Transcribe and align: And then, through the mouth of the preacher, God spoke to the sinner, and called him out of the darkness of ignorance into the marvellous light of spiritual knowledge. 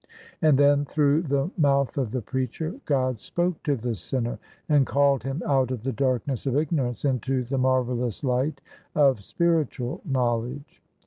And 0.41 0.57
then, 0.57 0.83
through 0.85 1.21
the 1.21 1.51
mouth 1.59 1.95
of 1.95 2.09
the 2.09 2.23
preacher, 2.23 2.73
God 2.85 3.19
spoke 3.19 3.61
to 3.61 3.75
the 3.75 3.93
sinner, 3.93 4.39
and 4.67 4.87
called 4.87 5.21
him 5.21 5.43
out 5.45 5.69
of 5.69 5.83
the 5.83 5.91
darkness 5.91 6.47
of 6.47 6.57
ignorance 6.57 7.05
into 7.05 7.43
the 7.43 7.59
marvellous 7.59 8.23
light 8.23 8.61
of 8.95 9.23
spiritual 9.23 10.01
knowledge. 10.03 10.81